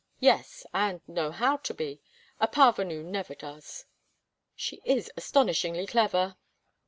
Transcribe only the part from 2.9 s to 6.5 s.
never does." "She is astonishingly clever."